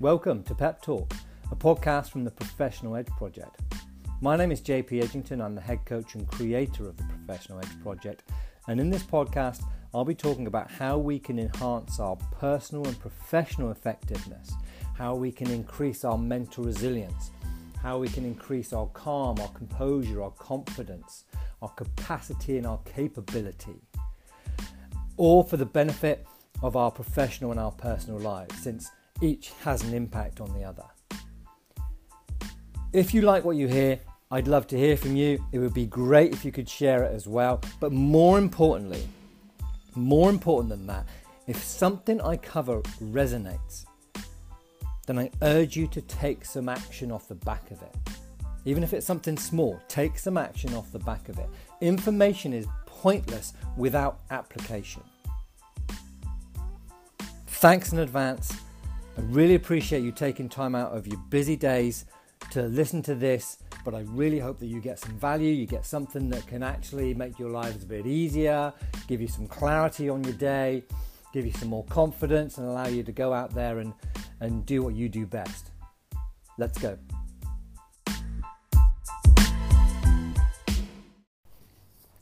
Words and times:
Welcome 0.00 0.44
to 0.44 0.54
Pep 0.54 0.80
Talk, 0.80 1.12
a 1.50 1.56
podcast 1.56 2.10
from 2.10 2.22
the 2.22 2.30
Professional 2.30 2.94
Edge 2.94 3.08
Project. 3.08 3.60
My 4.20 4.36
name 4.36 4.52
is 4.52 4.60
JP 4.60 4.90
Edgington. 5.02 5.44
I'm 5.44 5.56
the 5.56 5.60
head 5.60 5.84
coach 5.86 6.14
and 6.14 6.24
creator 6.28 6.88
of 6.88 6.96
the 6.96 7.02
Professional 7.02 7.58
Edge 7.58 7.82
Project. 7.82 8.22
And 8.68 8.78
in 8.78 8.90
this 8.90 9.02
podcast, 9.02 9.64
I'll 9.92 10.04
be 10.04 10.14
talking 10.14 10.46
about 10.46 10.70
how 10.70 10.98
we 10.98 11.18
can 11.18 11.40
enhance 11.40 11.98
our 11.98 12.14
personal 12.14 12.86
and 12.86 12.96
professional 13.00 13.72
effectiveness, 13.72 14.52
how 14.96 15.16
we 15.16 15.32
can 15.32 15.50
increase 15.50 16.04
our 16.04 16.16
mental 16.16 16.62
resilience, 16.62 17.32
how 17.82 17.98
we 17.98 18.06
can 18.08 18.24
increase 18.24 18.72
our 18.72 18.86
calm, 18.86 19.40
our 19.40 19.48
composure, 19.48 20.22
our 20.22 20.30
confidence, 20.30 21.24
our 21.60 21.70
capacity, 21.70 22.56
and 22.56 22.68
our 22.68 22.78
capability. 22.84 23.82
All 25.16 25.42
for 25.42 25.56
the 25.56 25.66
benefit 25.66 26.24
of 26.62 26.76
our 26.76 26.92
professional 26.92 27.50
and 27.50 27.58
our 27.58 27.72
personal 27.72 28.20
lives, 28.20 28.56
since 28.62 28.92
each 29.20 29.52
has 29.62 29.82
an 29.82 29.94
impact 29.94 30.40
on 30.40 30.52
the 30.54 30.64
other. 30.64 30.84
If 32.92 33.12
you 33.12 33.22
like 33.22 33.44
what 33.44 33.56
you 33.56 33.68
hear, 33.68 34.00
I'd 34.30 34.48
love 34.48 34.66
to 34.68 34.78
hear 34.78 34.96
from 34.96 35.16
you. 35.16 35.44
It 35.52 35.58
would 35.58 35.74
be 35.74 35.86
great 35.86 36.32
if 36.32 36.44
you 36.44 36.52
could 36.52 36.68
share 36.68 37.02
it 37.02 37.14
as 37.14 37.26
well. 37.26 37.60
But 37.80 37.92
more 37.92 38.38
importantly, 38.38 39.08
more 39.94 40.30
important 40.30 40.70
than 40.70 40.86
that, 40.86 41.06
if 41.46 41.62
something 41.62 42.20
I 42.20 42.36
cover 42.36 42.80
resonates, 43.02 43.86
then 45.06 45.18
I 45.18 45.30
urge 45.42 45.76
you 45.76 45.86
to 45.88 46.02
take 46.02 46.44
some 46.44 46.68
action 46.68 47.10
off 47.10 47.28
the 47.28 47.34
back 47.34 47.70
of 47.70 47.80
it. 47.82 47.96
Even 48.66 48.82
if 48.82 48.92
it's 48.92 49.06
something 49.06 49.38
small, 49.38 49.80
take 49.88 50.18
some 50.18 50.36
action 50.36 50.74
off 50.74 50.92
the 50.92 50.98
back 50.98 51.30
of 51.30 51.38
it. 51.38 51.48
Information 51.80 52.52
is 52.52 52.66
pointless 52.84 53.54
without 53.76 54.20
application. 54.30 55.02
Thanks 57.46 57.92
in 57.92 57.98
advance. 58.00 58.52
I 59.18 59.20
really 59.22 59.56
appreciate 59.56 60.04
you 60.04 60.12
taking 60.12 60.48
time 60.48 60.76
out 60.76 60.96
of 60.96 61.08
your 61.08 61.18
busy 61.28 61.56
days 61.56 62.04
to 62.52 62.62
listen 62.62 63.02
to 63.02 63.16
this, 63.16 63.58
but 63.84 63.92
I 63.92 64.02
really 64.06 64.38
hope 64.38 64.60
that 64.60 64.66
you 64.66 64.80
get 64.80 65.00
some 65.00 65.18
value, 65.18 65.52
you 65.52 65.66
get 65.66 65.84
something 65.84 66.30
that 66.30 66.46
can 66.46 66.62
actually 66.62 67.14
make 67.14 67.36
your 67.36 67.50
lives 67.50 67.82
a 67.82 67.86
bit 67.86 68.06
easier, 68.06 68.72
give 69.08 69.20
you 69.20 69.26
some 69.26 69.48
clarity 69.48 70.08
on 70.08 70.22
your 70.22 70.34
day, 70.34 70.84
give 71.32 71.44
you 71.44 71.50
some 71.50 71.66
more 71.66 71.82
confidence, 71.86 72.58
and 72.58 72.68
allow 72.68 72.86
you 72.86 73.02
to 73.02 73.10
go 73.10 73.32
out 73.32 73.52
there 73.56 73.80
and, 73.80 73.92
and 74.38 74.64
do 74.64 74.82
what 74.82 74.94
you 74.94 75.08
do 75.08 75.26
best. 75.26 75.72
Let's 76.56 76.78
go. 76.78 76.96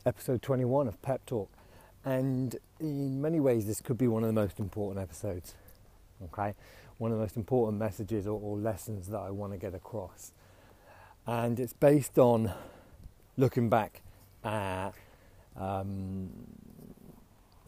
Episode 0.03 0.41
21 0.41 0.87
of 0.87 0.99
Pep 1.03 1.23
Talk. 1.27 1.51
And 2.03 2.55
in 2.79 3.21
many 3.21 3.39
ways, 3.39 3.67
this 3.67 3.81
could 3.81 3.99
be 3.99 4.07
one 4.07 4.23
of 4.23 4.27
the 4.27 4.33
most 4.33 4.59
important 4.59 5.03
episodes. 5.03 5.53
Okay, 6.23 6.55
one 6.97 7.11
of 7.11 7.17
the 7.17 7.23
most 7.23 7.37
important 7.37 7.77
messages 7.77 8.25
or, 8.25 8.39
or 8.41 8.57
lessons 8.57 9.07
that 9.07 9.19
I 9.19 9.29
want 9.29 9.53
to 9.53 9.57
get 9.57 9.75
across. 9.75 10.31
And 11.25 11.59
it's 11.59 11.73
based 11.73 12.17
on 12.17 12.51
looking 13.35 13.69
back 13.69 14.01
at 14.43 14.91
um, 15.55 16.29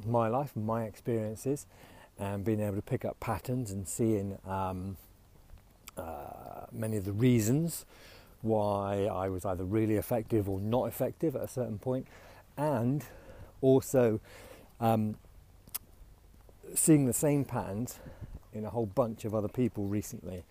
my 0.06 0.28
life, 0.28 0.56
my 0.56 0.84
experiences, 0.84 1.66
and 2.18 2.44
being 2.44 2.60
able 2.60 2.76
to 2.76 2.82
pick 2.82 3.06
up 3.06 3.20
patterns 3.20 3.72
and 3.72 3.88
seeing 3.88 4.38
um, 4.46 4.98
uh, 5.98 6.66
many 6.72 6.98
of 6.98 7.06
the 7.06 7.12
reasons 7.12 7.86
why 8.42 9.06
I 9.06 9.30
was 9.30 9.46
either 9.46 9.66
really 9.66 9.96
effective 9.96 10.50
or 10.50 10.60
not 10.60 10.86
effective 10.86 11.36
at 11.36 11.44
a 11.44 11.48
certain 11.48 11.78
point, 11.78 12.08
and 12.58 13.06
also 13.62 14.20
um, 14.80 15.16
seeing 16.74 17.06
the 17.06 17.14
same 17.14 17.44
patterns 17.44 18.00
in 18.54 18.66
a 18.66 18.70
whole 18.70 18.86
bunch 18.86 19.26
of 19.26 19.34
other 19.36 19.48
people 19.48 19.86
recently. 19.86 20.44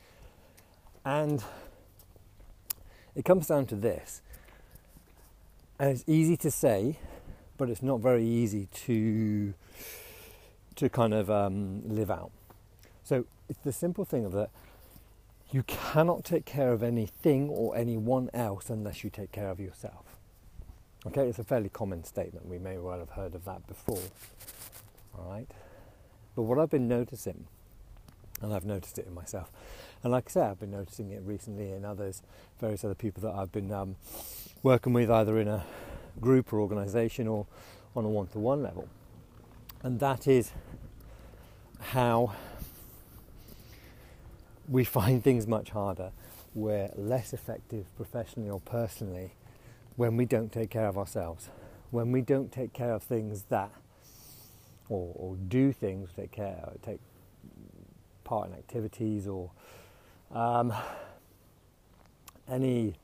And 1.04 1.42
it 3.14 3.24
comes 3.24 3.46
down 3.46 3.66
to 3.66 3.76
this. 3.76 4.22
And 5.78 5.90
it's 5.90 6.04
easy 6.06 6.36
to 6.38 6.50
say, 6.50 6.98
but 7.56 7.70
it's 7.70 7.82
not 7.82 8.00
very 8.00 8.24
easy 8.24 8.68
to 8.86 9.54
to 10.76 10.88
kind 10.88 11.12
of 11.12 11.28
um, 11.28 11.82
live 11.88 12.10
out. 12.10 12.30
So 13.02 13.24
it's 13.48 13.58
the 13.64 13.72
simple 13.72 14.04
thing 14.04 14.24
of 14.24 14.32
that 14.32 14.50
you 15.50 15.62
cannot 15.64 16.24
take 16.24 16.44
care 16.44 16.72
of 16.72 16.82
anything 16.82 17.48
or 17.48 17.76
anyone 17.76 18.28
else 18.34 18.68
unless 18.70 19.02
you 19.02 19.10
take 19.10 19.32
care 19.32 19.50
of 19.50 19.58
yourself. 19.58 20.04
Okay, 21.06 21.26
it's 21.26 21.38
a 21.38 21.44
fairly 21.44 21.68
common 21.68 22.04
statement. 22.04 22.46
We 22.46 22.58
may 22.58 22.76
well 22.76 22.98
have 22.98 23.10
heard 23.10 23.34
of 23.34 23.44
that 23.46 23.66
before. 23.66 24.02
All 25.16 25.30
right. 25.30 25.48
But 26.36 26.42
what 26.42 26.58
I've 26.58 26.70
been 26.70 26.86
noticing, 26.86 27.46
and 28.40 28.52
I've 28.54 28.64
noticed 28.64 28.98
it 28.98 29.06
in 29.06 29.14
myself, 29.14 29.50
and 30.02 30.12
like 30.12 30.24
I 30.28 30.30
said, 30.30 30.50
I've 30.50 30.60
been 30.60 30.70
noticing 30.70 31.10
it 31.10 31.22
recently 31.24 31.72
in 31.72 31.84
others, 31.84 32.22
various 32.60 32.84
other 32.84 32.94
people 32.94 33.22
that 33.22 33.34
I've 33.34 33.52
been 33.52 33.72
um, 33.72 33.96
working 34.62 34.92
with 34.92 35.10
either 35.10 35.38
in 35.38 35.48
a 35.48 35.64
group 36.20 36.52
or 36.52 36.60
organization 36.60 37.26
or 37.26 37.46
on 37.96 38.04
a 38.04 38.08
one 38.08 38.28
to 38.28 38.38
one 38.38 38.62
level. 38.62 38.88
And 39.82 40.00
that 40.00 40.26
is 40.26 40.52
how 41.80 42.34
we 44.68 44.84
find 44.84 45.22
things 45.22 45.46
much 45.46 45.70
harder. 45.70 46.12
We're 46.54 46.90
less 46.96 47.32
effective 47.32 47.86
professionally 47.96 48.50
or 48.50 48.60
personally 48.60 49.32
when 49.96 50.16
we 50.16 50.24
don't 50.24 50.52
take 50.52 50.70
care 50.70 50.86
of 50.86 50.96
ourselves, 50.96 51.48
when 51.90 52.12
we 52.12 52.20
don't 52.20 52.52
take 52.52 52.72
care 52.72 52.92
of 52.92 53.02
things 53.02 53.44
that, 53.48 53.72
or, 54.88 55.12
or 55.16 55.36
do 55.36 55.72
things, 55.72 56.10
take 56.14 56.30
care, 56.30 56.72
take 56.82 57.00
part 58.28 58.48
in 58.48 58.54
activities 58.54 59.26
or 59.26 59.50
um, 60.32 60.72
any 62.48 62.94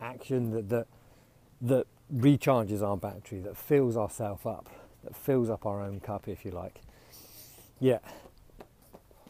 action 0.00 0.50
that, 0.50 0.68
that 0.68 0.86
that 1.62 1.86
recharges 2.14 2.82
our 2.82 2.96
battery, 2.96 3.40
that 3.40 3.56
fills 3.56 3.96
ourselves 3.96 4.46
up, 4.46 4.68
that 5.04 5.14
fills 5.14 5.50
up 5.50 5.66
our 5.66 5.82
own 5.82 6.00
cup, 6.00 6.28
if 6.28 6.44
you 6.44 6.50
like. 6.50 6.80
Yeah, 7.78 7.98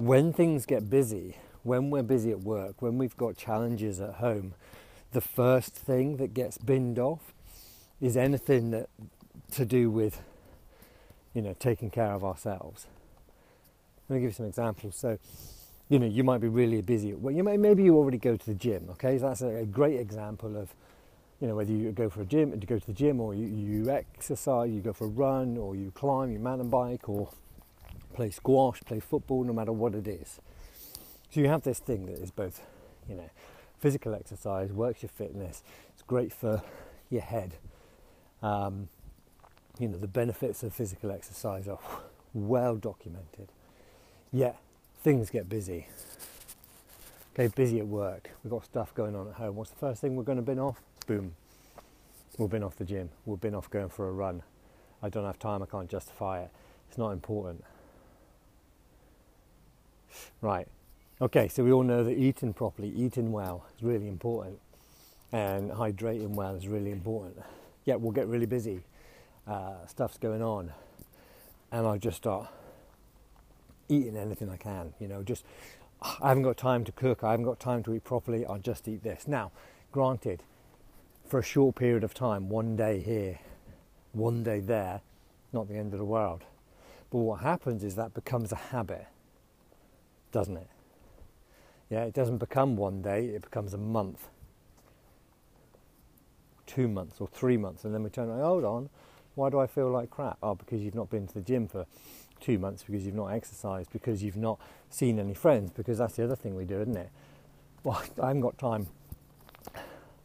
when 0.01 0.33
things 0.33 0.67
get 0.67 0.89
busy, 0.89 1.37
when 1.63 1.91
we're 1.91 2.03
busy 2.03 2.31
at 2.31 2.41
work, 2.41 2.81
when 2.81 2.99
we've 2.99 3.17
got 3.17 3.37
challenges 3.37 4.01
at 4.01 4.15
home, 4.15 4.55
the 5.13 5.21
first 5.21 5.75
thing 5.75 6.17
that 6.17 6.35
gets 6.35 6.57
binned 6.59 6.99
off 6.99 7.35
is 8.01 8.17
anything 8.17 8.71
that 8.71 8.89
to 9.53 9.65
do 9.65 9.91
with 9.91 10.23
you 11.35 11.43
know 11.43 11.55
taking 11.59 11.91
care 11.91 12.13
of 12.13 12.25
ourselves. 12.25 12.87
Let 14.11 14.17
me 14.17 14.23
give 14.23 14.31
you 14.31 14.35
some 14.35 14.47
examples. 14.47 14.97
So, 14.97 15.21
you 15.89 16.01
know, 16.01 16.07
you 16.07 16.25
might 16.25 16.41
be 16.41 16.49
really 16.49 16.83
busy. 16.83 17.15
Well, 17.15 17.33
you 17.33 17.45
may 17.45 17.57
maybe 17.57 17.85
you 17.85 17.97
already 17.97 18.19
go 18.19 18.37
to 18.37 18.45
the 18.45 18.57
gym. 18.57 18.89
Okay, 18.91 19.17
so 19.19 19.29
that's 19.29 19.43
a, 19.43 19.65
great 19.65 20.01
example 20.01 20.57
of 20.57 20.75
you 21.41 21.47
know 21.47 21.55
whether 21.55 21.71
you 21.71 21.93
go 21.93 22.11
for 22.11 22.23
a 22.23 22.25
gym 22.25 22.59
to 22.59 22.67
go 22.67 22.77
to 22.77 22.87
the 22.87 22.93
gym 22.93 23.21
or 23.21 23.37
you, 23.37 23.47
you 23.47 23.89
exercise, 23.89 24.69
you 24.69 24.81
go 24.81 24.93
for 24.93 25.05
a 25.05 25.11
run 25.11 25.57
or 25.57 25.77
you 25.77 25.93
climb, 25.93 26.33
you 26.33 26.41
mountain 26.41 26.69
bike 26.69 27.09
or 27.09 27.31
play 28.13 28.31
squash, 28.31 28.81
play 28.81 28.99
football, 28.99 29.45
no 29.45 29.53
matter 29.53 29.71
what 29.71 29.95
it 29.95 30.09
is. 30.09 30.41
So 31.31 31.39
you 31.39 31.47
have 31.47 31.63
this 31.63 31.79
thing 31.79 32.07
that 32.07 32.19
is 32.19 32.33
both, 32.33 32.63
you 33.09 33.15
know, 33.15 33.31
physical 33.79 34.13
exercise, 34.13 34.73
works 34.73 35.05
your 35.05 35.11
fitness. 35.11 35.63
It's 35.95 36.03
great 36.03 36.33
for 36.33 36.65
your 37.11 37.23
head. 37.23 37.55
Um, 38.43 38.89
you 39.79 39.87
know, 39.87 39.99
the 39.99 40.09
benefits 40.09 40.65
of 40.65 40.75
physical 40.75 41.13
exercise 41.13 41.69
are 41.69 41.79
well 42.35 42.75
documented. 42.75 43.53
Yet, 44.33 44.57
things 45.03 45.31
get 45.31 45.49
busy. 45.49 45.87
Okay, 47.35 47.49
busy 47.49 47.79
at 47.81 47.87
work. 47.87 48.31
We've 48.43 48.51
got 48.51 48.65
stuff 48.65 48.95
going 48.95 49.17
on 49.17 49.29
at 49.29 49.35
home. 49.35 49.57
What's 49.57 49.71
the 49.71 49.77
first 49.77 50.01
thing 50.01 50.17
we're 50.17 50.25
going 50.25 50.37
to 50.37 50.43
bin 50.43 50.59
off? 50.59 50.81
Boom. 51.07 51.35
We'll 52.39 52.49
bin 52.49 52.63
off 52.63 52.77
the 52.77 52.85
gym. 52.85 53.11
We'll 53.25 53.37
bin 53.37 53.55
off 53.55 53.71
going 53.71 53.89
for 53.89 54.09
a 54.09 54.13
run. 54.13 54.43
I 55.03 55.09
don't 55.09 55.25
have 55.25 55.39
time. 55.39 55.63
I 55.63 55.67
can't 55.67 55.89
justify 55.89 56.43
it. 56.43 56.51
It's 56.89 56.99
not 56.99 57.11
important. 57.11 57.65
Right. 60.41 60.69
Okay, 61.23 61.49
so 61.49 61.63
we 61.63 61.71
all 61.71 61.83
know 61.83 62.03
that 62.03 62.17
eating 62.17 62.55
properly, 62.55 62.89
eating 62.97 63.31
well 63.31 63.67
is 63.77 63.83
really 63.83 64.09
important, 64.09 64.59
and 65.33 65.71
hydrating 65.71 66.31
well 66.31 66.55
is 66.55 66.67
really 66.67 66.91
important. 66.91 67.37
Yet 67.85 68.01
we'll 68.01 68.13
get 68.13 68.27
really 68.27 68.47
busy, 68.47 68.81
uh, 69.47 69.87
stuff's 69.87 70.17
going 70.17 70.43
on, 70.43 70.73
and 71.71 71.87
I'll 71.87 71.99
just 71.99 72.17
start 72.17 72.49
eating 73.91 74.17
anything 74.17 74.49
I 74.49 74.57
can. 74.57 74.95
You 75.01 75.09
know, 75.09 75.23
just 75.23 75.45
ah, 76.03 76.19
I 76.23 76.29
haven't 76.29 76.45
got 76.45 76.57
time 76.57 76.85
to 76.85 76.93
cook, 76.93 77.25
I 77.25 77.33
haven't 77.33 77.47
got 77.47 77.61
time 77.61 77.83
to 77.85 77.95
eat 77.95 78.05
properly, 78.05 78.47
I'll 78.47 78.59
just 78.59 78.89
eat 78.89 79.03
this. 79.03 79.27
Now, 79.27 79.53
granted, 79.93 80.43
for 81.27 81.39
a 81.39 81.43
short 81.43 81.77
period 81.77 82.05
of 82.05 82.15
time, 82.15 82.49
one 82.49 82.77
day 82.77 83.01
here, 83.01 83.39
one 84.13 84.43
day 84.43 84.61
there, 84.61 85.01
not 85.53 85.69
the 85.69 85.77
end 85.77 85.93
of 85.93 85.99
the 85.99 86.05
world. 86.05 86.45
But 87.11 87.19
what 87.19 87.41
happens 87.41 87.83
is 87.83 87.97
that 87.97 88.15
becomes 88.15 88.53
a 88.53 88.57
habit, 88.57 89.07
doesn't 90.33 90.57
it? 90.57 90.69
Yeah, 91.89 92.05
it 92.05 92.15
doesn't 92.15 92.39
become 92.39 92.77
one 92.77 93.03
day, 93.03 93.27
it 93.27 93.43
becomes 93.43 93.75
a 93.75 93.79
month, 93.79 94.29
two 96.67 96.87
months, 96.87 97.21
or 97.21 97.27
three 97.27 97.57
months, 97.57 97.85
and 97.85 97.93
then 97.93 98.05
we 98.05 98.11
turn 98.11 98.29
around, 98.29 98.41
hold 98.41 98.65
on, 98.65 98.91
why 99.35 99.51
do 99.51 99.59
I 99.59 99.67
feel 99.67 99.91
like 99.91 100.11
crap? 100.11 100.39
Oh, 100.43 100.55
because 100.55 100.81
you've 100.81 100.95
not 100.95 101.11
been 101.11 101.27
to 101.27 101.35
the 101.35 101.41
gym 101.41 101.67
for 101.67 101.87
two 102.41 102.59
months 102.59 102.83
because 102.83 103.05
you've 103.05 103.15
not 103.15 103.29
exercised, 103.29 103.91
because 103.93 104.23
you've 104.23 104.37
not 104.37 104.59
seen 104.89 105.19
any 105.19 105.35
friends, 105.35 105.71
because 105.71 105.99
that's 105.99 106.17
the 106.17 106.25
other 106.25 106.37
thing 106.37 106.55
we 106.55 106.65
do, 106.65 106.81
isn't 106.81 106.97
it? 106.97 107.11
Well, 107.83 108.03
I 108.23 108.29
haven't 108.29 108.43
got 108.43 108.59
time 108.59 108.89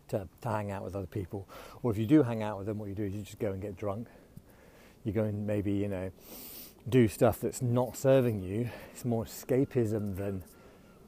to, 0.09 0.27
to 0.41 0.49
hang 0.49 0.71
out 0.71 0.83
with 0.83 0.95
other 0.95 1.07
people. 1.07 1.47
Or 1.83 1.91
if 1.91 1.97
you 1.97 2.05
do 2.05 2.23
hang 2.23 2.43
out 2.43 2.57
with 2.57 2.67
them, 2.67 2.77
what 2.77 2.89
you 2.89 2.95
do 2.95 3.03
is 3.03 3.13
you 3.13 3.21
just 3.21 3.39
go 3.39 3.51
and 3.51 3.61
get 3.61 3.77
drunk. 3.77 4.07
You 5.03 5.11
go 5.11 5.23
and 5.23 5.45
maybe, 5.45 5.71
you 5.71 5.87
know, 5.87 6.11
do 6.89 7.07
stuff 7.07 7.39
that's 7.39 7.61
not 7.61 7.97
serving 7.97 8.41
you. 8.41 8.69
It's 8.91 9.05
more 9.05 9.25
escapism 9.25 10.15
than, 10.17 10.43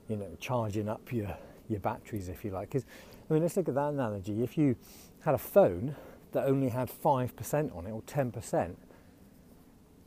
you 0.08 0.18
know, 0.18 0.30
charging 0.40 0.90
up 0.90 1.12
your, 1.12 1.36
your 1.68 1.80
batteries, 1.80 2.30
if 2.30 2.44
you 2.44 2.52
like. 2.52 2.70
Because, 2.70 2.86
I 3.30 3.34
mean, 3.34 3.44
let's 3.44 3.58
look 3.58 3.68
at 3.68 3.76
that 3.76 3.90
analogy. 3.90 4.44
If 4.44 4.58
you 4.58 4.76
had 5.24 5.36
a 5.36 5.40
phone 5.40 5.96
that 6.32 6.46
only 6.46 6.70
had 6.70 6.90
5% 6.90 7.76
on 7.76 7.86
it 7.86 7.92
or 7.92 8.02
10%, 8.04 8.76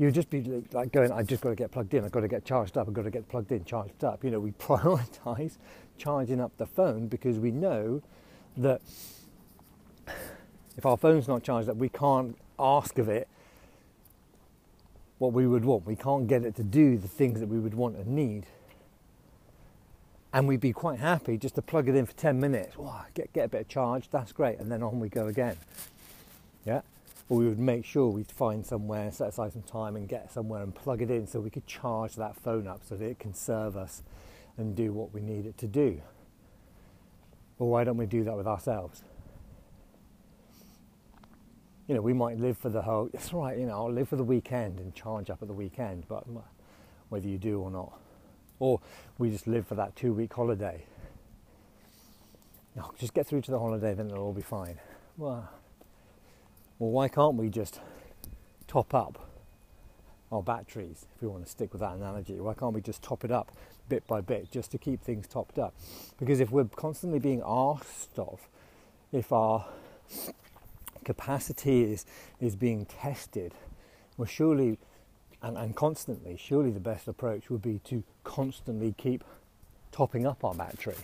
you'd 0.00 0.14
just 0.14 0.30
be 0.30 0.64
like 0.72 0.92
going, 0.92 1.12
I've 1.12 1.26
just 1.26 1.42
got 1.42 1.50
to 1.50 1.54
get 1.54 1.70
plugged 1.70 1.92
in, 1.92 2.06
I've 2.06 2.10
got 2.10 2.20
to 2.20 2.28
get 2.28 2.46
charged 2.46 2.78
up, 2.78 2.88
I've 2.88 2.94
got 2.94 3.02
to 3.02 3.10
get 3.10 3.28
plugged 3.28 3.52
in, 3.52 3.66
charged 3.66 4.02
up. 4.02 4.24
You 4.24 4.30
know, 4.30 4.40
we 4.40 4.50
prioritize 4.58 5.58
charging 5.98 6.40
up 6.40 6.56
the 6.56 6.66
phone 6.66 7.06
because 7.06 7.38
we 7.38 7.50
know 7.50 8.00
that 8.56 8.80
if 10.78 10.86
our 10.86 10.96
phone's 10.96 11.28
not 11.28 11.42
charged 11.42 11.68
up, 11.68 11.76
we 11.76 11.90
can't 11.90 12.38
ask 12.58 12.98
of 12.98 13.10
it 13.10 13.28
what 15.18 15.34
we 15.34 15.46
would 15.46 15.66
want. 15.66 15.86
We 15.86 15.96
can't 15.96 16.26
get 16.26 16.44
it 16.44 16.56
to 16.56 16.62
do 16.62 16.96
the 16.96 17.08
things 17.08 17.38
that 17.40 17.50
we 17.50 17.58
would 17.58 17.74
want 17.74 17.96
and 17.96 18.06
need. 18.06 18.46
And 20.32 20.48
we'd 20.48 20.60
be 20.60 20.72
quite 20.72 20.98
happy 20.98 21.36
just 21.36 21.56
to 21.56 21.62
plug 21.62 21.90
it 21.90 21.94
in 21.94 22.06
for 22.06 22.14
10 22.14 22.40
minutes, 22.40 22.74
get, 23.12 23.30
get 23.34 23.44
a 23.44 23.48
bit 23.48 23.60
of 23.62 23.68
charge, 23.68 24.08
that's 24.10 24.32
great, 24.32 24.60
and 24.60 24.72
then 24.72 24.82
on 24.82 24.98
we 24.98 25.10
go 25.10 25.26
again. 25.26 25.58
Yeah? 26.64 26.80
Or 27.30 27.38
we 27.38 27.48
would 27.48 27.60
make 27.60 27.84
sure 27.84 28.08
we'd 28.08 28.30
find 28.30 28.66
somewhere, 28.66 29.12
set 29.12 29.28
aside 29.28 29.52
some 29.52 29.62
time 29.62 29.94
and 29.94 30.08
get 30.08 30.32
somewhere 30.32 30.64
and 30.64 30.74
plug 30.74 31.00
it 31.00 31.12
in 31.12 31.28
so 31.28 31.38
we 31.38 31.48
could 31.48 31.64
charge 31.64 32.16
that 32.16 32.36
phone 32.36 32.66
up 32.66 32.82
so 32.84 32.96
that 32.96 33.04
it 33.04 33.20
can 33.20 33.32
serve 33.32 33.76
us 33.76 34.02
and 34.58 34.74
do 34.74 34.92
what 34.92 35.14
we 35.14 35.20
need 35.20 35.46
it 35.46 35.56
to 35.58 35.68
do. 35.68 36.02
Well, 37.56 37.68
why 37.68 37.84
don't 37.84 37.96
we 37.96 38.06
do 38.06 38.24
that 38.24 38.36
with 38.36 38.48
ourselves? 38.48 39.04
You 41.86 41.94
know, 41.94 42.02
we 42.02 42.12
might 42.12 42.38
live 42.38 42.58
for 42.58 42.68
the 42.68 42.82
whole, 42.82 43.08
it's 43.12 43.32
right, 43.32 43.56
you 43.56 43.66
know, 43.66 43.74
I'll 43.74 43.92
live 43.92 44.08
for 44.08 44.16
the 44.16 44.24
weekend 44.24 44.80
and 44.80 44.92
charge 44.92 45.30
up 45.30 45.40
at 45.40 45.46
the 45.46 45.54
weekend, 45.54 46.08
but 46.08 46.24
whether 47.10 47.28
you 47.28 47.38
do 47.38 47.60
or 47.60 47.70
not. 47.70 47.96
Or 48.58 48.80
we 49.18 49.30
just 49.30 49.46
live 49.46 49.68
for 49.68 49.76
that 49.76 49.94
two 49.94 50.12
week 50.12 50.32
holiday. 50.32 50.84
No, 52.74 52.92
just 52.98 53.14
get 53.14 53.24
through 53.24 53.42
to 53.42 53.52
the 53.52 53.58
holiday, 53.58 53.94
then 53.94 54.06
it'll 54.06 54.24
all 54.24 54.32
be 54.32 54.42
fine. 54.42 54.80
Well, 55.16 55.48
well, 56.80 56.90
why 56.90 57.06
can't 57.06 57.36
we 57.36 57.48
just 57.48 57.80
top 58.66 58.92
up 58.92 59.30
our 60.32 60.42
batteries, 60.42 61.06
if 61.14 61.22
we 61.22 61.28
want 61.28 61.44
to 61.44 61.50
stick 61.50 61.72
with 61.72 61.80
that 61.80 61.94
analogy? 61.94 62.40
Why 62.40 62.54
can't 62.54 62.72
we 62.72 62.80
just 62.80 63.02
top 63.02 63.24
it 63.24 63.30
up 63.30 63.52
bit 63.90 64.06
by 64.06 64.22
bit 64.22 64.50
just 64.50 64.70
to 64.70 64.78
keep 64.78 65.02
things 65.02 65.26
topped 65.26 65.58
up. 65.58 65.74
Because 66.18 66.40
if 66.40 66.50
we're 66.50 66.64
constantly 66.64 67.18
being 67.18 67.42
asked 67.44 68.18
of, 68.18 68.40
if 69.12 69.30
our 69.32 69.66
capacity 71.04 71.82
is, 71.82 72.06
is 72.40 72.56
being 72.56 72.86
tested, 72.86 73.52
well, 74.16 74.26
surely 74.26 74.78
and, 75.42 75.58
and 75.58 75.74
constantly, 75.74 76.38
surely 76.38 76.70
the 76.70 76.80
best 76.80 77.08
approach 77.08 77.50
would 77.50 77.62
be 77.62 77.80
to 77.84 78.02
constantly 78.24 78.94
keep 78.96 79.24
topping 79.90 80.26
up 80.26 80.44
our 80.44 80.54
battery. 80.54 80.94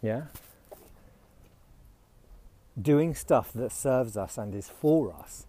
Yeah? 0.00 0.24
Doing 2.80 3.14
stuff 3.14 3.52
that 3.54 3.72
serves 3.72 4.16
us 4.16 4.38
and 4.38 4.54
is 4.54 4.68
for 4.68 5.12
us, 5.12 5.46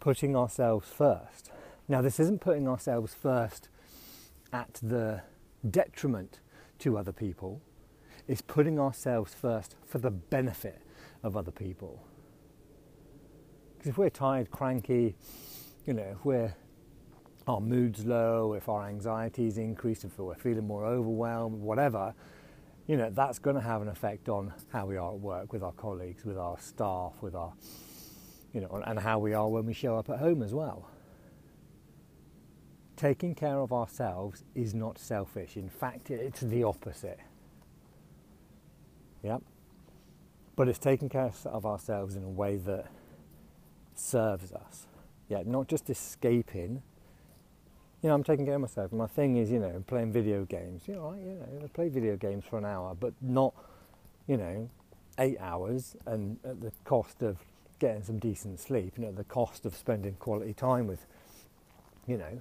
putting 0.00 0.36
ourselves 0.36 0.88
first. 0.88 1.50
Now, 1.86 2.02
this 2.02 2.18
isn't 2.20 2.40
putting 2.40 2.68
ourselves 2.68 3.14
first 3.14 3.68
at 4.52 4.74
the 4.82 5.22
detriment 5.70 6.40
to 6.78 6.96
other 6.96 7.12
people 7.12 7.60
it's 8.28 8.42
putting 8.42 8.78
ourselves 8.78 9.34
first 9.34 9.74
for 9.86 9.98
the 9.98 10.10
benefit 10.10 10.82
of 11.22 11.36
other 11.36 11.50
people. 11.50 12.04
Because 13.76 13.88
if 13.88 13.98
we're 13.98 14.10
tired, 14.10 14.50
cranky, 14.50 15.16
you 15.86 15.94
know, 15.94 16.14
if 16.18 16.24
we're 16.24 16.54
our 17.46 17.60
mood's 17.60 18.04
low, 18.04 18.52
if 18.52 18.68
our 18.68 18.86
anxiety 18.86 19.46
is 19.46 19.56
increased, 19.56 20.04
if 20.04 20.18
we're 20.18 20.34
feeling 20.34 20.66
more 20.66 20.84
overwhelmed, 20.84 21.58
whatever, 21.62 22.14
you 22.88 22.96
know, 22.96 23.10
that's 23.10 23.38
going 23.38 23.54
to 23.54 23.62
have 23.62 23.82
an 23.82 23.88
effect 23.88 24.28
on 24.28 24.52
how 24.72 24.86
we 24.86 24.96
are 24.96 25.12
at 25.12 25.20
work 25.20 25.52
with 25.52 25.62
our 25.62 25.72
colleagues, 25.72 26.24
with 26.24 26.36
our 26.38 26.58
staff, 26.58 27.12
with 27.20 27.36
our, 27.36 27.52
you 28.52 28.60
know, 28.60 28.82
and 28.84 28.98
how 28.98 29.20
we 29.20 29.32
are 29.34 29.48
when 29.48 29.64
we 29.66 29.72
show 29.72 29.96
up 29.96 30.10
at 30.10 30.18
home 30.18 30.42
as 30.42 30.52
well 30.52 30.90
taking 32.98 33.32
care 33.32 33.60
of 33.60 33.72
ourselves 33.72 34.44
is 34.54 34.74
not 34.74 34.98
selfish. 34.98 35.56
In 35.56 35.70
fact, 35.70 36.10
it's 36.10 36.40
the 36.40 36.64
opposite. 36.64 37.20
Yep. 39.22 39.42
But 40.56 40.68
it's 40.68 40.80
taking 40.80 41.08
care 41.08 41.32
of 41.46 41.64
ourselves 41.64 42.16
in 42.16 42.24
a 42.24 42.28
way 42.28 42.56
that 42.56 42.86
serves 43.94 44.52
us. 44.52 44.88
Yeah, 45.28 45.42
not 45.46 45.68
just 45.68 45.88
escaping. 45.88 46.82
You 48.02 48.08
know, 48.08 48.14
I'm 48.14 48.22
taking 48.22 48.44
care 48.44 48.54
of 48.54 48.60
myself. 48.60 48.92
My 48.92 49.08
thing 49.08 49.36
is, 49.38 49.50
you 49.50 49.58
know, 49.58 49.82
playing 49.88 50.12
video 50.12 50.44
games. 50.44 50.82
You 50.86 50.94
know, 50.94 51.08
I, 51.08 51.18
you 51.18 51.34
know, 51.34 51.64
I 51.64 51.66
play 51.68 51.88
video 51.88 52.16
games 52.16 52.44
for 52.48 52.56
an 52.56 52.64
hour, 52.64 52.94
but 52.94 53.12
not, 53.20 53.54
you 54.28 54.36
know, 54.36 54.70
eight 55.18 55.38
hours 55.40 55.96
and 56.06 56.38
at 56.44 56.60
the 56.60 56.70
cost 56.84 57.22
of 57.22 57.38
getting 57.80 58.04
some 58.04 58.18
decent 58.20 58.60
sleep, 58.60 58.94
you 58.96 59.04
know, 59.04 59.12
the 59.12 59.24
cost 59.24 59.66
of 59.66 59.74
spending 59.74 60.14
quality 60.14 60.52
time 60.52 60.86
with, 60.86 61.06
you 62.06 62.16
know, 62.16 62.40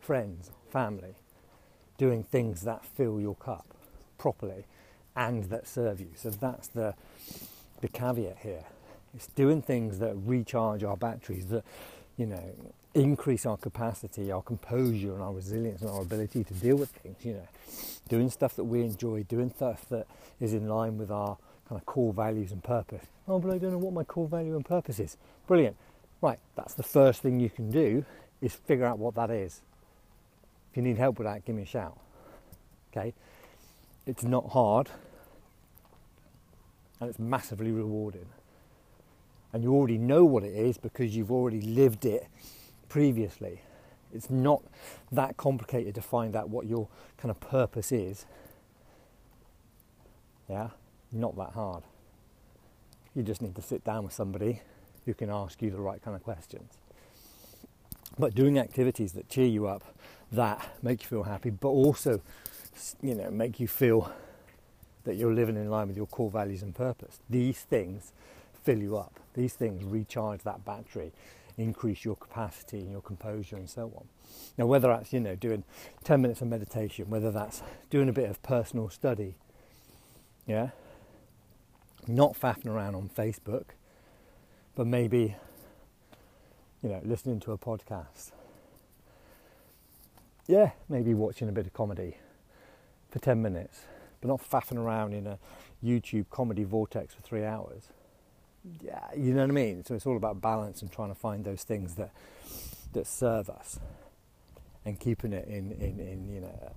friends, 0.00 0.50
family, 0.70 1.14
doing 1.98 2.22
things 2.22 2.62
that 2.62 2.84
fill 2.84 3.20
your 3.20 3.34
cup 3.34 3.66
properly 4.16 4.64
and 5.14 5.44
that 5.44 5.66
serve 5.66 6.00
you. 6.00 6.10
So 6.14 6.30
that's 6.30 6.68
the, 6.68 6.94
the 7.82 7.88
caveat 7.88 8.38
here. 8.40 8.64
It's 9.14 9.26
doing 9.28 9.60
things 9.60 9.98
that 9.98 10.14
recharge 10.14 10.84
our 10.84 10.96
batteries, 10.96 11.46
that, 11.46 11.64
you 12.16 12.26
know, 12.26 12.54
increase 12.96 13.44
our 13.44 13.56
capacity, 13.56 14.32
our 14.32 14.42
composure, 14.42 15.12
and 15.12 15.22
our 15.22 15.32
resilience 15.32 15.82
and 15.82 15.90
our 15.90 16.00
ability 16.00 16.42
to 16.44 16.54
deal 16.54 16.76
with 16.76 16.90
things. 16.90 17.24
You 17.24 17.34
know, 17.34 17.48
doing 18.08 18.30
stuff 18.30 18.56
that 18.56 18.64
we 18.64 18.80
enjoy, 18.80 19.22
doing 19.24 19.50
stuff 19.50 19.86
that 19.90 20.06
is 20.40 20.52
in 20.54 20.68
line 20.68 20.96
with 20.98 21.10
our 21.10 21.36
kind 21.68 21.80
of 21.80 21.86
core 21.86 22.12
values 22.12 22.52
and 22.52 22.62
purpose. 22.62 23.04
Oh, 23.28 23.38
but 23.38 23.52
I 23.52 23.58
don't 23.58 23.72
know 23.72 23.78
what 23.78 23.92
my 23.92 24.04
core 24.04 24.28
value 24.28 24.56
and 24.56 24.64
purpose 24.64 24.98
is. 24.98 25.16
Brilliant. 25.46 25.76
Right, 26.22 26.38
that's 26.54 26.74
the 26.74 26.82
first 26.82 27.22
thing 27.22 27.40
you 27.40 27.50
can 27.50 27.70
do 27.70 28.04
is 28.40 28.54
figure 28.54 28.86
out 28.86 28.98
what 28.98 29.14
that 29.16 29.30
is. 29.30 29.60
If 30.70 30.76
you 30.76 30.82
need 30.82 30.96
help 30.96 31.18
with 31.18 31.26
that, 31.26 31.44
give 31.44 31.54
me 31.54 31.62
a 31.62 31.66
shout. 31.66 31.98
Okay? 32.90 33.12
It's 34.06 34.22
not 34.22 34.50
hard 34.50 34.90
and 37.00 37.10
it's 37.10 37.18
massively 37.18 37.70
rewarding. 37.70 38.26
And 39.52 39.62
you 39.62 39.74
already 39.74 39.98
know 39.98 40.24
what 40.24 40.42
it 40.42 40.54
is 40.54 40.78
because 40.78 41.14
you've 41.14 41.32
already 41.32 41.60
lived 41.60 42.04
it 42.04 42.26
previously. 42.88 43.62
It's 44.12 44.30
not 44.30 44.62
that 45.12 45.36
complicated 45.36 45.94
to 45.96 46.02
find 46.02 46.36
out 46.36 46.48
what 46.48 46.66
your 46.66 46.88
kind 47.18 47.30
of 47.30 47.40
purpose 47.40 47.92
is. 47.92 48.24
Yeah? 50.48 50.70
Not 51.12 51.36
that 51.36 51.50
hard. 51.50 51.82
You 53.14 53.22
just 53.22 53.42
need 53.42 53.54
to 53.56 53.62
sit 53.62 53.84
down 53.84 54.04
with 54.04 54.12
somebody 54.12 54.62
who 55.04 55.14
can 55.14 55.30
ask 55.30 55.62
you 55.62 55.70
the 55.70 55.80
right 55.80 56.02
kind 56.02 56.16
of 56.16 56.22
questions. 56.22 56.74
But 58.18 58.34
doing 58.34 58.58
activities 58.58 59.12
that 59.12 59.28
cheer 59.28 59.46
you 59.46 59.66
up, 59.66 59.82
that 60.32 60.76
make 60.82 61.02
you 61.02 61.08
feel 61.08 61.22
happy, 61.24 61.50
but 61.50 61.68
also, 61.68 62.20
you 63.02 63.14
know, 63.14 63.30
make 63.30 63.60
you 63.60 63.68
feel 63.68 64.12
that 65.04 65.16
you're 65.16 65.32
living 65.32 65.56
in 65.56 65.70
line 65.70 65.88
with 65.88 65.96
your 65.96 66.06
core 66.06 66.30
values 66.30 66.62
and 66.62 66.74
purpose. 66.74 67.20
These 67.30 67.60
things 67.60 68.12
fill 68.64 68.78
you 68.78 68.96
up. 68.96 69.20
These 69.34 69.54
things 69.54 69.84
recharge 69.84 70.42
that 70.42 70.64
battery, 70.64 71.12
increase 71.58 72.04
your 72.04 72.16
capacity 72.16 72.80
and 72.80 72.90
your 72.90 73.00
composure 73.00 73.56
and 73.56 73.68
so 73.68 73.92
on. 73.96 74.06
Now, 74.58 74.66
whether 74.66 74.88
that's, 74.88 75.12
you 75.12 75.20
know, 75.20 75.34
doing 75.34 75.64
10 76.04 76.20
minutes 76.20 76.42
of 76.42 76.48
meditation, 76.48 77.08
whether 77.08 77.30
that's 77.30 77.62
doing 77.90 78.08
a 78.08 78.12
bit 78.12 78.28
of 78.28 78.42
personal 78.42 78.90
study, 78.90 79.36
yeah, 80.46 80.70
not 82.06 82.38
faffing 82.38 82.66
around 82.66 82.94
on 82.94 83.08
Facebook, 83.08 83.64
but 84.74 84.86
maybe, 84.86 85.36
you 86.82 86.88
know, 86.88 87.00
listening 87.04 87.40
to 87.40 87.52
a 87.52 87.58
podcast, 87.58 88.32
yeah, 90.46 90.70
maybe 90.88 91.14
watching 91.14 91.48
a 91.48 91.52
bit 91.52 91.66
of 91.66 91.72
comedy 91.72 92.18
for 93.10 93.18
10 93.18 93.40
minutes, 93.40 93.80
but 94.20 94.28
not 94.28 94.40
faffing 94.48 94.78
around 94.78 95.12
in 95.14 95.26
a 95.26 95.38
YouTube 95.82 96.26
comedy 96.30 96.64
vortex 96.64 97.14
for 97.14 97.22
three 97.22 97.44
hours. 97.44 97.88
Yeah, 98.82 99.00
you 99.16 99.32
know 99.32 99.42
what 99.42 99.50
I 99.50 99.54
mean? 99.54 99.84
So 99.84 99.94
it's 99.94 100.06
all 100.06 100.16
about 100.16 100.40
balance 100.40 100.82
and 100.82 100.90
trying 100.90 101.08
to 101.08 101.14
find 101.14 101.44
those 101.44 101.62
things 101.62 101.94
that, 101.94 102.10
that 102.92 103.06
serve 103.06 103.48
us 103.48 103.78
and 104.84 104.98
keeping 104.98 105.32
it 105.32 105.46
in, 105.48 105.72
in, 105.72 106.00
in 106.00 106.28
you 106.28 106.40
know, 106.40 106.72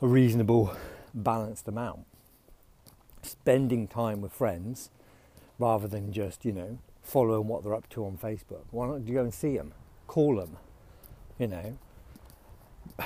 a 0.00 0.06
reasonable, 0.06 0.74
balanced 1.14 1.66
amount. 1.68 2.06
Spending 3.22 3.86
time 3.88 4.20
with 4.20 4.32
friends 4.32 4.90
rather 5.58 5.88
than 5.88 6.12
just, 6.12 6.44
you 6.44 6.52
know, 6.52 6.78
following 7.02 7.46
what 7.48 7.64
they're 7.64 7.74
up 7.74 7.88
to 7.90 8.04
on 8.04 8.16
Facebook. 8.16 8.64
Why 8.70 8.86
not 8.86 9.02
you 9.02 9.14
go 9.14 9.22
and 9.22 9.34
see 9.34 9.56
them? 9.56 9.72
call 10.12 10.36
them, 10.36 10.58
you 11.38 11.46
know. 11.46 11.78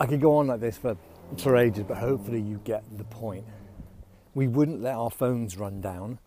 I 0.00 0.06
could 0.06 0.20
go 0.20 0.38
on 0.38 0.48
like 0.48 0.58
this 0.58 0.76
for, 0.76 0.96
for 1.38 1.56
ages, 1.56 1.84
but 1.86 1.98
hopefully 1.98 2.40
you 2.40 2.60
get 2.64 2.84
the 2.96 3.04
point. 3.04 3.44
We 4.34 4.48
wouldn't 4.48 4.82
let 4.82 4.94
our 4.94 5.10
phones 5.10 5.56
run 5.56 5.80
down 5.80 6.18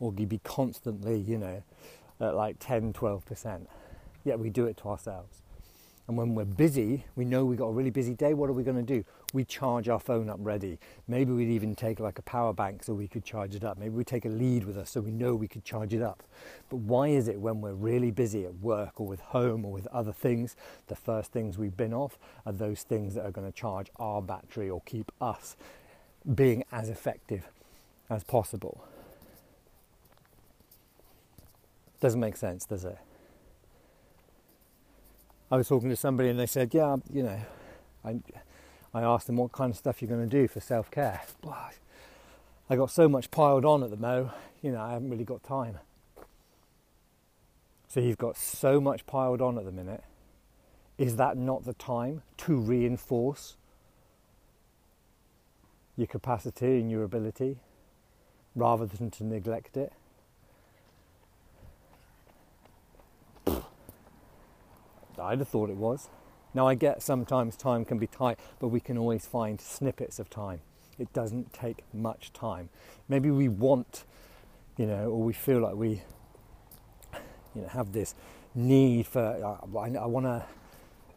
or 0.00 0.12
be 0.12 0.40
constantly, 0.42 1.18
you 1.20 1.38
know, 1.38 1.62
at 2.20 2.34
like 2.34 2.56
10, 2.58 2.92
12%. 2.92 3.66
Yet 4.24 4.38
we 4.38 4.50
do 4.50 4.66
it 4.66 4.76
to 4.78 4.88
ourselves. 4.88 5.43
And 6.06 6.18
when 6.18 6.34
we're 6.34 6.44
busy, 6.44 7.06
we 7.16 7.24
know 7.24 7.46
we've 7.46 7.58
got 7.58 7.68
a 7.68 7.72
really 7.72 7.90
busy 7.90 8.12
day, 8.14 8.34
what 8.34 8.50
are 8.50 8.52
we 8.52 8.62
going 8.62 8.76
to 8.76 8.82
do? 8.82 9.04
We 9.32 9.44
charge 9.44 9.88
our 9.88 9.98
phone 9.98 10.28
up 10.28 10.36
ready. 10.40 10.78
Maybe 11.08 11.32
we'd 11.32 11.48
even 11.48 11.74
take 11.74 11.98
like 11.98 12.18
a 12.18 12.22
power 12.22 12.52
bank 12.52 12.84
so 12.84 12.92
we 12.92 13.08
could 13.08 13.24
charge 13.24 13.54
it 13.54 13.64
up. 13.64 13.78
Maybe 13.78 13.90
we 13.90 14.04
take 14.04 14.26
a 14.26 14.28
lead 14.28 14.64
with 14.64 14.76
us 14.76 14.90
so 14.90 15.00
we 15.00 15.10
know 15.10 15.34
we 15.34 15.48
could 15.48 15.64
charge 15.64 15.94
it 15.94 16.02
up. 16.02 16.22
But 16.68 16.76
why 16.76 17.08
is 17.08 17.26
it 17.26 17.40
when 17.40 17.62
we're 17.62 17.72
really 17.72 18.10
busy 18.10 18.44
at 18.44 18.54
work 18.56 19.00
or 19.00 19.06
with 19.06 19.20
home 19.20 19.64
or 19.64 19.72
with 19.72 19.86
other 19.86 20.12
things, 20.12 20.56
the 20.88 20.96
first 20.96 21.32
things 21.32 21.56
we 21.56 21.70
bin 21.70 21.94
off 21.94 22.18
are 22.44 22.52
those 22.52 22.82
things 22.82 23.14
that 23.14 23.24
are 23.24 23.30
going 23.30 23.50
to 23.50 23.58
charge 23.58 23.90
our 23.96 24.20
battery 24.20 24.68
or 24.68 24.82
keep 24.82 25.10
us 25.22 25.56
being 26.34 26.64
as 26.70 26.90
effective 26.90 27.48
as 28.10 28.24
possible? 28.24 28.84
Doesn't 32.00 32.20
make 32.20 32.36
sense, 32.36 32.66
does 32.66 32.84
it? 32.84 32.98
I 35.50 35.56
was 35.56 35.68
talking 35.68 35.90
to 35.90 35.96
somebody 35.96 36.30
and 36.30 36.38
they 36.38 36.46
said, 36.46 36.72
yeah, 36.72 36.96
you 37.12 37.22
know, 37.22 37.40
I, 38.04 38.16
I 38.92 39.02
asked 39.02 39.26
them 39.26 39.36
what 39.36 39.52
kind 39.52 39.70
of 39.70 39.76
stuff 39.76 40.00
you're 40.00 40.08
going 40.08 40.28
to 40.28 40.40
do 40.42 40.48
for 40.48 40.60
self 40.60 40.90
care. 40.90 41.20
I 42.68 42.76
got 42.76 42.90
so 42.90 43.08
much 43.08 43.30
piled 43.30 43.64
on 43.64 43.82
at 43.82 43.90
the 43.90 43.96
mo, 43.96 44.32
you 44.62 44.72
know, 44.72 44.80
I 44.80 44.92
haven't 44.92 45.10
really 45.10 45.24
got 45.24 45.42
time. 45.42 45.78
So 47.88 48.00
you've 48.00 48.18
got 48.18 48.36
so 48.36 48.80
much 48.80 49.06
piled 49.06 49.40
on 49.40 49.58
at 49.58 49.64
the 49.64 49.72
minute. 49.72 50.02
Is 50.96 51.16
that 51.16 51.36
not 51.36 51.64
the 51.64 51.74
time 51.74 52.22
to 52.38 52.56
reinforce 52.56 53.56
your 55.96 56.06
capacity 56.06 56.80
and 56.80 56.90
your 56.90 57.04
ability 57.04 57.58
rather 58.56 58.86
than 58.86 59.10
to 59.12 59.24
neglect 59.24 59.76
it? 59.76 59.92
I'd 65.18 65.38
have 65.38 65.48
thought 65.48 65.70
it 65.70 65.76
was. 65.76 66.08
Now, 66.54 66.68
I 66.68 66.74
get 66.74 67.02
sometimes 67.02 67.56
time 67.56 67.84
can 67.84 67.98
be 67.98 68.06
tight, 68.06 68.38
but 68.60 68.68
we 68.68 68.78
can 68.80 68.96
always 68.96 69.26
find 69.26 69.60
snippets 69.60 70.18
of 70.18 70.30
time. 70.30 70.60
It 70.98 71.12
doesn't 71.12 71.52
take 71.52 71.82
much 71.92 72.32
time. 72.32 72.68
Maybe 73.08 73.30
we 73.30 73.48
want, 73.48 74.04
you 74.76 74.86
know, 74.86 75.10
or 75.10 75.22
we 75.22 75.32
feel 75.32 75.60
like 75.60 75.74
we, 75.74 76.02
you 77.54 77.62
know, 77.62 77.68
have 77.68 77.92
this 77.92 78.14
need 78.54 79.08
for, 79.08 79.20
uh, 79.20 79.78
I, 79.78 79.88
I 79.96 80.06
want 80.06 80.26
to 80.26 80.46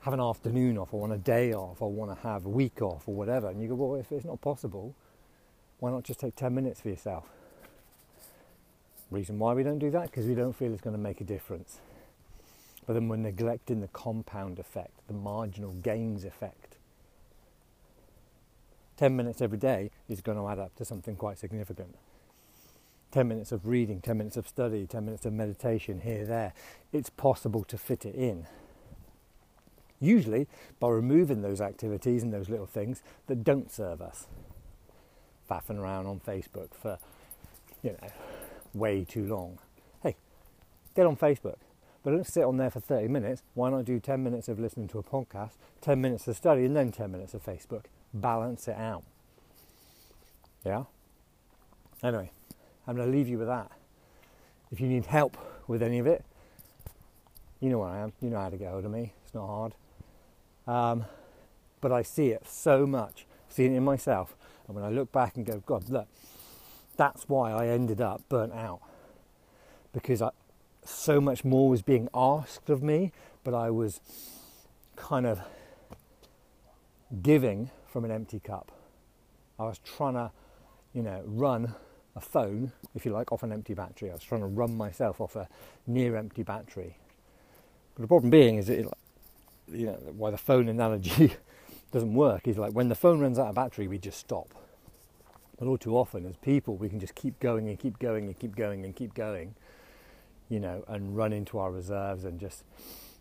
have 0.02 0.14
an 0.14 0.20
afternoon 0.22 0.78
off, 0.78 0.94
or 0.94 1.02
want 1.02 1.14
a 1.14 1.18
day 1.18 1.54
off, 1.54 1.82
or 1.82 1.92
want 1.92 2.16
to 2.16 2.28
have 2.28 2.46
a 2.46 2.50
week 2.50 2.82
off, 2.82 3.08
or 3.08 3.14
whatever. 3.14 3.50
And 3.50 3.62
you 3.62 3.68
go, 3.68 3.76
well, 3.76 4.00
if 4.00 4.12
it's 4.12 4.26
not 4.26 4.42
possible, 4.42 4.96
why 5.80 5.92
not 5.92 6.04
just 6.04 6.20
take 6.20 6.36
10 6.36 6.56
minutes 6.56 6.82
for 6.82 6.90
yourself? 6.90 7.26
Reason 9.12 9.38
why 9.38 9.54
we 9.54 9.64
don't 9.64 9.80
do 9.80 9.92
that? 9.92 10.04
Because 10.04 10.26
we 10.26 10.34
don't 10.34 10.54
feel 10.54 10.74
it's 10.74 10.82
going 10.82 10.96
to 10.96 11.02
make 11.02 11.22
a 11.22 11.24
difference. 11.24 11.80
But 12.88 12.94
then 12.94 13.10
we're 13.10 13.18
neglecting 13.18 13.82
the 13.82 13.90
compound 13.90 14.58
effect, 14.58 15.06
the 15.08 15.14
marginal 15.14 15.74
gains 15.74 16.24
effect. 16.24 16.78
10 18.96 19.16
minutes 19.16 19.42
every 19.42 19.58
day 19.58 19.92
is 20.10 20.22
going 20.22 20.38
to 20.38 20.48
add 20.48 20.58
up 20.58 20.76
to 20.78 20.86
something 20.86 21.16
quite 21.16 21.38
significant. 21.38 21.96
10 23.12 23.28
minutes 23.28 23.52
of 23.52 23.68
reading, 23.68 24.02
10 24.02 24.18
minutes 24.18 24.38
of 24.38 24.48
study, 24.48 24.88
10 24.88 25.06
minutes 25.06 25.26
of 25.26 25.34
meditation 25.34 26.02
here, 26.02 26.26
there. 26.26 26.54
It's 26.94 27.10
possible 27.10 27.64
to 27.66 27.78
fit 27.78 28.06
it 28.06 28.16
in. 28.16 28.48
Usually 30.00 30.48
by 30.80 30.90
removing 30.90 31.42
those 31.42 31.60
activities 31.60 32.24
and 32.24 32.34
those 32.34 32.50
little 32.50 32.66
things 32.66 33.04
that 33.28 33.44
don't 33.44 33.72
serve 33.72 34.02
us. 34.02 34.28
Faffing 35.50 35.80
around 35.80 36.06
on 36.06 36.20
Facebook 36.20 36.74
for, 36.74 36.98
you 37.84 37.92
know, 37.92 38.08
way 38.74 39.04
too 39.04 39.26
long. 39.26 39.60
Hey, 40.02 40.16
get 40.96 41.06
on 41.06 41.18
Facebook. 41.18 41.58
But 42.08 42.14
don't 42.14 42.26
sit 42.26 42.46
on 42.46 42.56
there 42.56 42.70
for 42.70 42.80
30 42.80 43.10
minutes. 43.10 43.44
Why 43.54 43.70
not 43.70 43.84
do 43.84 44.00
10 44.00 44.24
minutes 44.24 44.48
of 44.48 44.62
listening 44.62 44.88
to 44.88 45.00
a 45.00 45.04
podcast, 45.04 45.56
10 45.82 46.00
minutes 46.00 46.26
of 46.30 46.38
study, 46.38 46.64
and 46.64 46.74
then 46.74 46.90
10 46.90 47.12
minutes 47.12 47.34
of 47.34 47.46
Facebook? 47.46 47.84
Balance 48.14 48.70
it 48.70 48.78
out. 48.78 49.04
Yeah? 50.66 50.86
Anyway, 52.02 52.32
I'm 52.88 52.96
going 52.96 53.12
to 53.12 53.14
leave 53.14 53.28
you 53.28 53.38
with 53.38 53.48
that. 53.48 53.70
If 54.72 54.80
you 54.80 54.88
need 54.88 55.08
help 55.08 55.36
with 55.68 55.84
any 55.84 56.00
of 56.00 56.08
it, 56.08 56.24
you 57.60 57.70
know 57.70 57.80
where 57.80 57.90
I 57.90 57.98
am. 57.98 58.14
You 58.22 58.30
know 58.30 58.40
how 58.40 58.52
to 58.52 58.56
get 58.56 58.72
hold 58.72 58.86
of 58.86 58.92
me. 58.92 59.12
It's 59.26 59.34
not 59.34 59.48
hard. 59.48 59.74
Um, 60.66 61.06
but 61.82 61.92
I 61.92 62.04
see 62.04 62.28
it 62.28 62.48
so 62.48 62.88
much. 62.88 63.26
Seen 63.50 63.74
it 63.74 63.76
in 63.76 63.84
myself. 63.84 64.34
And 64.66 64.78
when 64.78 64.86
I 64.86 64.90
look 64.92 65.12
back 65.12 65.36
and 65.36 65.46
go, 65.46 65.62
God, 65.66 65.90
look, 65.90 66.08
that's 66.96 67.28
why 67.28 67.52
I 67.52 67.68
ended 67.68 68.00
up 68.00 68.22
burnt 68.30 68.54
out. 68.54 68.80
Because 69.92 70.22
I, 70.22 70.30
so 70.88 71.20
much 71.20 71.44
more 71.44 71.70
was 71.70 71.82
being 71.82 72.08
asked 72.14 72.70
of 72.70 72.82
me, 72.82 73.12
but 73.44 73.54
I 73.54 73.70
was 73.70 74.00
kind 74.96 75.26
of 75.26 75.42
giving 77.22 77.70
from 77.86 78.06
an 78.06 78.12
empty 78.12 78.40
cup. 78.40 78.72
I 79.60 79.64
was 79.64 79.80
trying 79.80 80.14
to, 80.14 80.32
you 80.94 81.02
know, 81.02 81.22
run 81.26 81.76
a 82.16 82.22
phone, 82.22 82.72
if 82.96 83.06
you 83.06 83.12
like, 83.12 83.32
off 83.32 83.44
an 83.44 83.52
empty 83.52 83.74
battery. 83.74 84.10
I 84.10 84.14
was 84.14 84.24
trying 84.24 84.42
to 84.42 84.48
run 84.48 84.76
myself 84.76 85.22
off 85.22 85.36
a 85.36 85.48
near 85.86 86.16
empty 86.16 86.44
battery. 86.44 86.98
But 87.96 88.02
the 88.02 88.08
problem 88.08 88.30
being 88.30 88.58
is 88.58 88.70
it, 88.70 88.88
you 89.72 89.88
know, 89.88 90.00
why 90.16 90.32
the 90.32 90.38
phone 90.38 90.70
analogy 90.70 91.34
doesn't 91.92 92.14
work 92.14 92.48
is 92.48 92.58
like 92.58 92.74
when 92.74 92.90
the 92.90 92.96
phone 92.96 93.20
runs 93.20 93.40
out 93.40 93.48
of 93.48 93.56
battery, 93.56 93.88
we 93.88 93.98
just 93.98 94.20
stop. 94.20 94.54
But 95.60 95.68
all 95.68 95.78
too 95.78 95.98
often, 95.98 96.26
as 96.26 96.36
people, 96.38 96.76
we 96.76 96.88
can 96.88 97.00
just 97.00 97.16
keep 97.16 97.40
going 97.40 97.68
and 97.68 97.80
keep 97.80 97.98
going 97.98 98.26
and 98.26 98.38
keep 98.38 98.56
going 98.56 98.86
and 98.86 98.96
keep 98.96 99.14
going 99.16 99.56
you 100.50 100.60
know, 100.60 100.84
and 100.88 101.16
run 101.16 101.34
into 101.34 101.58
our 101.60 101.72
reserves 101.72 102.24
and 102.24 102.40
just, 102.40 102.64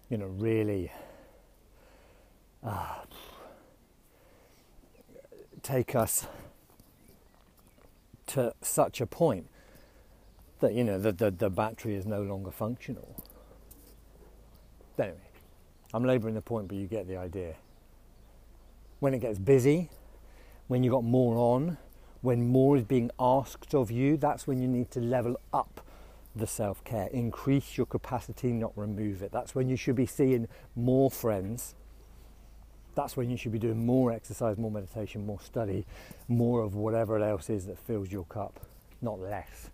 you 0.08 0.16
know, 0.16 0.26
really 0.26 0.92
uh, 2.62 3.00
take 5.62 5.94
us 5.94 6.26
to 8.26 8.52
such 8.60 9.00
a 9.00 9.06
point 9.06 9.46
that, 10.60 10.72
you 10.72 10.84
know, 10.84 10.98
the, 10.98 11.12
the, 11.12 11.30
the 11.30 11.50
battery 11.50 11.94
is 11.94 12.06
no 12.06 12.22
longer 12.22 12.50
functional. 12.50 13.22
Anyway, 14.98 15.16
I'm 15.92 16.04
labouring 16.04 16.34
the 16.34 16.42
point, 16.42 16.68
but 16.68 16.76
you 16.76 16.86
get 16.86 17.06
the 17.06 17.16
idea. 17.16 17.56
When 19.00 19.12
it 19.12 19.18
gets 19.20 19.38
busy, 19.38 19.90
when 20.68 20.82
you've 20.82 20.92
got 20.92 21.04
more 21.04 21.36
on, 21.36 21.76
when 22.22 22.48
more 22.48 22.76
is 22.76 22.84
being 22.84 23.10
asked 23.20 23.74
of 23.74 23.90
you, 23.90 24.16
that's 24.16 24.46
when 24.46 24.60
you 24.60 24.66
need 24.66 24.90
to 24.92 25.00
level 25.00 25.38
up 25.52 25.85
the 26.36 26.46
self 26.46 26.84
care. 26.84 27.08
Increase 27.08 27.76
your 27.76 27.86
capacity, 27.86 28.52
not 28.52 28.72
remove 28.76 29.22
it. 29.22 29.32
That's 29.32 29.54
when 29.54 29.68
you 29.68 29.76
should 29.76 29.96
be 29.96 30.06
seeing 30.06 30.48
more 30.74 31.10
friends. 31.10 31.74
That's 32.94 33.16
when 33.16 33.28
you 33.28 33.36
should 33.36 33.52
be 33.52 33.58
doing 33.58 33.84
more 33.84 34.12
exercise, 34.12 34.56
more 34.56 34.70
meditation, 34.70 35.26
more 35.26 35.40
study, 35.40 35.84
more 36.28 36.62
of 36.62 36.74
whatever 36.74 37.18
it 37.18 37.22
else 37.22 37.50
is 37.50 37.66
that 37.66 37.78
fills 37.78 38.10
your 38.10 38.24
cup, 38.24 38.60
not 39.02 39.20
less. 39.20 39.70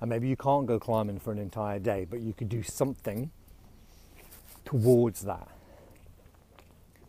And 0.00 0.10
maybe 0.10 0.28
you 0.28 0.36
can't 0.36 0.66
go 0.66 0.80
climbing 0.80 1.20
for 1.20 1.30
an 1.30 1.38
entire 1.38 1.78
day, 1.78 2.06
but 2.08 2.20
you 2.20 2.32
could 2.32 2.48
do 2.48 2.62
something 2.62 3.30
towards 4.64 5.22
that. 5.22 5.48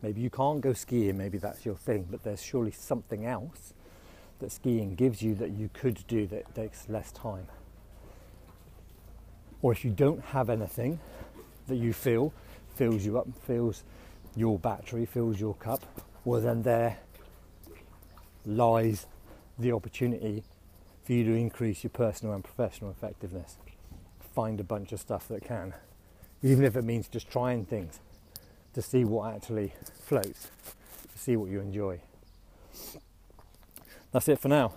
Maybe 0.04 0.22
you 0.22 0.30
can't 0.30 0.62
go 0.62 0.74
skiing, 0.74 1.18
maybe 1.18 1.38
that's 1.38 1.66
your 1.66 1.76
thing, 1.76 2.08
but 2.10 2.24
there's 2.24 2.42
surely 2.42 2.72
something 2.72 3.26
else 3.26 3.74
that 4.40 4.52
skiing 4.52 4.96
gives 4.96 5.22
you 5.22 5.36
that 5.36 5.52
you 5.52 5.70
could 5.74 6.06
do 6.08 6.28
that 6.28 6.54
takes 6.54 6.90
less 6.90 7.12
time 7.12 7.48
or 9.62 9.72
if 9.72 9.86
you 9.86 9.92
don't 9.92 10.22
have 10.26 10.50
anything 10.50 11.00
that 11.68 11.76
you 11.76 11.94
feel 11.94 12.34
fills 12.76 13.06
you 13.06 13.18
up, 13.18 13.28
fills 13.46 13.84
your 14.36 14.58
battery, 14.58 15.06
fills 15.06 15.40
your 15.40 15.54
cup, 15.56 15.84
well, 16.26 16.42
then 16.42 16.64
there 16.64 16.98
lies 18.46 19.06
the 19.60 19.72
opportunity 19.72 20.44
for 21.04 21.14
you 21.14 21.24
to 21.24 21.34
increase 21.34 21.84
your 21.84 21.92
personal 21.92 22.34
and 22.34 22.44
professional 22.44 22.92
effectiveness. 22.92 23.58
Find 24.34 24.60
a 24.60 24.64
bunch 24.64 24.92
of 24.92 25.00
stuff 25.00 25.28
that 25.28 25.44
can, 25.44 25.74
even 26.42 26.64
if 26.64 26.76
it 26.76 26.84
means 26.84 27.08
just 27.08 27.30
trying 27.30 27.66
things 27.66 28.00
to 28.74 28.82
see 28.82 29.04
what 29.04 29.36
actually 29.36 29.74
floats, 30.00 30.50
to 31.12 31.20
see 31.20 31.36
what 31.36 31.50
you 31.50 31.60
enjoy. 31.60 32.02
That's 34.12 34.28
it 34.28 34.40
for 34.40 34.48
now. 34.48 34.74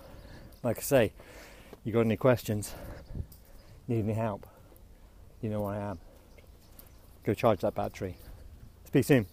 Like 0.63 0.77
I 0.77 0.81
say, 0.81 1.13
you 1.83 1.93
got 1.93 2.01
any 2.01 2.17
questions? 2.17 2.73
Need 3.87 4.03
any 4.03 4.13
help? 4.13 4.45
You 5.45 5.51
know 5.51 5.61
where 5.61 5.75
I 5.75 5.91
am. 5.91 5.99
Go 7.23 7.35
charge 7.35 7.59
that 7.61 7.75
battery. 7.75 8.17
Speak 8.85 9.05
soon. 9.05 9.27